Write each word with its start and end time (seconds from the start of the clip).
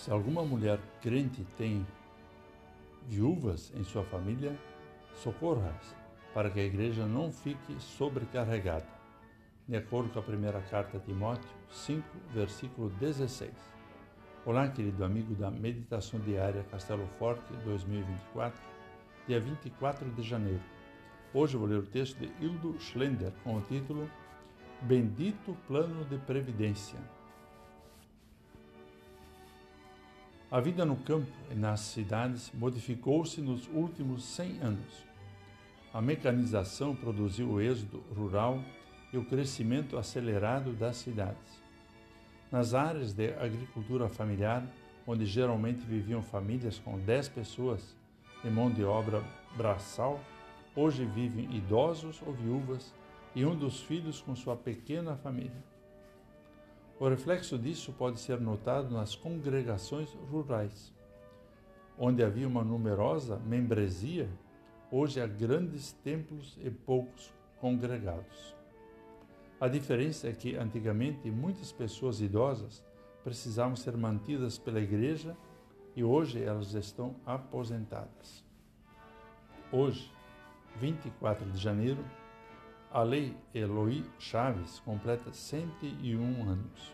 Se 0.00 0.10
alguma 0.10 0.42
mulher 0.42 0.80
crente 1.02 1.46
tem 1.58 1.86
viúvas 3.06 3.70
em 3.76 3.84
sua 3.84 4.02
família, 4.02 4.58
socorra-as, 5.14 5.94
para 6.32 6.48
que 6.48 6.58
a 6.58 6.64
igreja 6.64 7.04
não 7.04 7.30
fique 7.30 7.78
sobrecarregada. 7.78 8.88
De 9.68 9.76
acordo 9.76 10.08
com 10.08 10.18
a 10.18 10.22
primeira 10.22 10.62
carta 10.62 10.96
a 10.96 11.00
Timóteo 11.00 11.50
5, 11.70 12.02
versículo 12.32 12.88
16. 12.98 13.52
Olá, 14.46 14.70
querido 14.70 15.04
amigo 15.04 15.34
da 15.34 15.50
Meditação 15.50 16.18
Diária 16.20 16.64
Castelo 16.70 17.06
Forte 17.18 17.52
2024, 17.62 18.58
dia 19.28 19.38
24 19.38 20.10
de 20.12 20.22
janeiro. 20.22 20.62
Hoje 21.34 21.58
vou 21.58 21.68
ler 21.68 21.78
o 21.78 21.86
texto 21.86 22.16
de 22.16 22.32
Hildo 22.42 22.74
Schlender 22.80 23.34
com 23.44 23.58
o 23.58 23.60
título 23.60 24.10
Bendito 24.80 25.54
Plano 25.68 26.06
de 26.06 26.16
Previdência. 26.16 26.98
A 30.50 30.58
vida 30.58 30.84
no 30.84 30.96
campo 30.96 31.30
e 31.48 31.54
nas 31.54 31.78
cidades 31.78 32.50
modificou-se 32.52 33.40
nos 33.40 33.68
últimos 33.68 34.24
100 34.24 34.58
anos. 34.60 35.06
A 35.94 36.02
mecanização 36.02 36.92
produziu 36.92 37.50
o 37.50 37.60
êxodo 37.60 38.02
rural 38.16 38.60
e 39.12 39.16
o 39.16 39.24
crescimento 39.24 39.96
acelerado 39.96 40.72
das 40.72 40.96
cidades. 40.96 41.62
Nas 42.50 42.74
áreas 42.74 43.12
de 43.12 43.32
agricultura 43.34 44.08
familiar, 44.08 44.66
onde 45.06 45.24
geralmente 45.24 45.86
viviam 45.86 46.20
famílias 46.20 46.80
com 46.80 46.98
10 46.98 47.28
pessoas 47.28 47.96
e 48.44 48.48
mão 48.48 48.72
de 48.72 48.82
obra 48.82 49.22
braçal, 49.56 50.20
hoje 50.74 51.04
vivem 51.04 51.54
idosos 51.54 52.20
ou 52.26 52.32
viúvas 52.32 52.92
e 53.36 53.46
um 53.46 53.54
dos 53.54 53.80
filhos 53.82 54.20
com 54.20 54.34
sua 54.34 54.56
pequena 54.56 55.14
família. 55.14 55.62
O 57.00 57.08
reflexo 57.08 57.58
disso 57.58 57.94
pode 57.94 58.20
ser 58.20 58.38
notado 58.38 58.90
nas 58.90 59.14
congregações 59.14 60.12
rurais. 60.30 60.92
Onde 61.98 62.22
havia 62.22 62.46
uma 62.46 62.62
numerosa 62.62 63.38
membresia, 63.38 64.28
hoje 64.92 65.18
há 65.18 65.26
grandes 65.26 65.92
templos 65.92 66.58
e 66.62 66.70
poucos 66.70 67.32
congregados. 67.58 68.54
A 69.58 69.66
diferença 69.66 70.28
é 70.28 70.32
que 70.32 70.56
antigamente 70.56 71.30
muitas 71.30 71.72
pessoas 71.72 72.20
idosas 72.20 72.84
precisavam 73.24 73.76
ser 73.76 73.96
mantidas 73.96 74.58
pela 74.58 74.78
igreja 74.78 75.34
e 75.96 76.04
hoje 76.04 76.44
elas 76.44 76.74
estão 76.74 77.16
aposentadas. 77.24 78.44
Hoje, 79.72 80.12
24 80.76 81.50
de 81.50 81.56
janeiro, 81.56 82.04
a 82.92 83.02
Lei 83.02 83.36
Eloy 83.54 84.04
Chaves 84.18 84.80
completa 84.80 85.32
101 85.32 86.48
anos. 86.48 86.92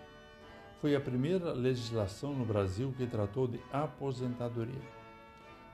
Foi 0.79 0.95
a 0.95 1.01
primeira 1.01 1.53
legislação 1.53 2.35
no 2.35 2.45
Brasil 2.45 2.95
que 2.99 3.07
tratou 3.07 3.49
de 3.49 3.59
aposentadoria. 3.73 4.83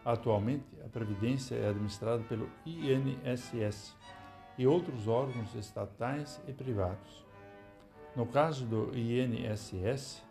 Atualmente, 0.05 0.65
a 0.85 0.89
Previdência 0.89 1.57
é 1.57 1.69
administrada 1.69 2.23
pelo 2.25 2.49
INSS 2.65 3.97
e 4.57 4.65
outros 4.65 5.09
órgãos 5.09 5.57
estatais 5.57 6.41
e 6.47 6.53
privados. 6.53 7.25
No 8.15 8.27
caso 8.27 8.65
do 8.65 8.97
INSS, 8.97 10.23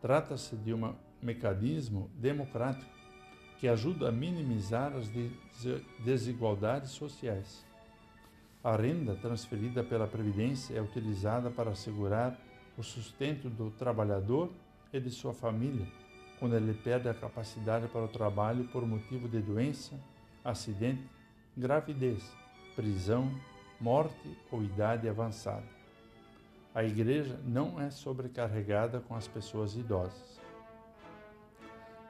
trata-se 0.00 0.54
de 0.54 0.72
um 0.72 0.94
mecanismo 1.20 2.08
democrático 2.14 2.90
que 3.58 3.66
ajuda 3.66 4.10
a 4.10 4.12
minimizar 4.12 4.92
as 4.94 5.10
desigualdades 6.04 6.90
sociais 6.90 7.68
a 8.62 8.76
renda 8.76 9.14
transferida 9.16 9.82
pela 9.82 10.06
Previdência 10.06 10.74
é 10.74 10.82
utilizada 10.82 11.50
para 11.50 11.70
assegurar 11.70 12.38
o 12.76 12.82
sustento 12.82 13.48
do 13.48 13.70
trabalhador 13.70 14.50
e 14.92 15.00
de 15.00 15.10
sua 15.10 15.32
família 15.32 15.86
quando 16.40 16.56
ele 16.56 16.72
perde 16.72 17.06
a 17.06 17.14
capacidade 17.14 17.86
para 17.88 18.02
o 18.02 18.08
trabalho 18.08 18.64
por 18.68 18.86
motivo 18.86 19.28
de 19.28 19.40
doença, 19.40 19.94
acidente, 20.42 21.06
gravidez, 21.54 22.34
prisão, 22.74 23.30
morte 23.78 24.38
ou 24.50 24.62
idade 24.62 25.06
avançada. 25.06 25.66
A 26.74 26.82
igreja 26.82 27.38
não 27.44 27.78
é 27.78 27.90
sobrecarregada 27.90 29.00
com 29.00 29.14
as 29.14 29.28
pessoas 29.28 29.74
idosas. 29.74 30.40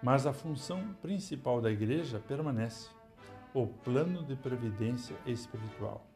Mas 0.00 0.26
a 0.26 0.32
função 0.32 0.94
principal 1.02 1.60
da 1.60 1.70
igreja 1.70 2.20
permanece: 2.20 2.88
o 3.52 3.66
plano 3.66 4.22
de 4.22 4.36
previdência 4.36 5.16
espiritual. 5.26 6.09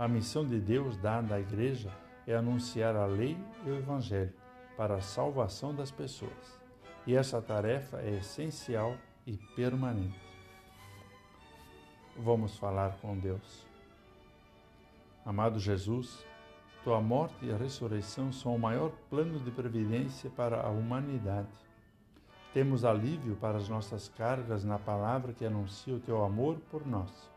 A 0.00 0.08
missão 0.08 0.46
de 0.46 0.58
Deus 0.58 0.96
dada 0.96 1.34
à 1.34 1.40
igreja 1.40 1.92
é 2.26 2.34
anunciar 2.34 2.96
a 2.96 3.04
lei 3.04 3.36
e 3.66 3.68
o 3.68 3.76
evangelho 3.76 4.32
para 4.74 4.94
a 4.94 5.00
salvação 5.02 5.74
das 5.74 5.90
pessoas. 5.90 6.58
E 7.06 7.14
essa 7.14 7.42
tarefa 7.42 7.98
é 7.98 8.16
essencial 8.16 8.96
e 9.26 9.36
permanente. 9.54 10.18
Vamos 12.16 12.56
falar 12.56 12.96
com 13.02 13.14
Deus. 13.18 13.66
Amado 15.22 15.58
Jesus, 15.58 16.24
tua 16.82 17.02
morte 17.02 17.44
e 17.44 17.52
a 17.52 17.58
ressurreição 17.58 18.32
são 18.32 18.56
o 18.56 18.58
maior 18.58 18.92
plano 19.10 19.38
de 19.38 19.50
previdência 19.50 20.30
para 20.30 20.62
a 20.62 20.70
humanidade. 20.70 21.52
Temos 22.54 22.86
alívio 22.86 23.36
para 23.36 23.58
as 23.58 23.68
nossas 23.68 24.08
cargas 24.08 24.64
na 24.64 24.78
palavra 24.78 25.34
que 25.34 25.44
anuncia 25.44 25.94
o 25.94 26.00
teu 26.00 26.24
amor 26.24 26.56
por 26.70 26.86
nós. 26.86 27.30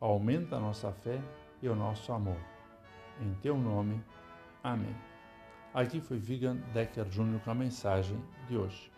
Aumenta 0.00 0.54
a 0.54 0.60
nossa 0.60 0.92
fé 0.92 1.20
e 1.62 1.68
o 1.68 1.74
nosso 1.74 2.12
amor. 2.12 2.38
Em 3.20 3.34
teu 3.34 3.56
nome. 3.56 4.02
Amém. 4.62 4.94
Aqui 5.72 6.00
foi 6.00 6.18
Vigan 6.18 6.56
Decker 6.72 7.04
Jr. 7.04 7.38
com 7.44 7.50
a 7.50 7.54
mensagem 7.54 8.18
de 8.48 8.56
hoje. 8.56 8.90